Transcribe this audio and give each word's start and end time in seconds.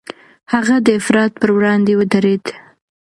هغه 0.53 0.75
د 0.85 0.87
افراط 0.99 1.31
پر 1.41 1.49
وړاندې 1.55 1.93
ودرېد. 1.99 2.45